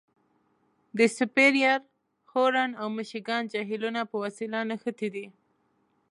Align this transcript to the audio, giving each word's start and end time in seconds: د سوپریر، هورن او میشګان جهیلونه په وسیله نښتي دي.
د 0.97 0.99
سوپریر، 1.17 1.79
هورن 2.31 2.71
او 2.81 2.87
میشګان 2.97 3.43
جهیلونه 3.53 4.01
په 4.11 4.15
وسیله 4.23 4.59
نښتي 4.69 5.09
دي. 5.15 5.25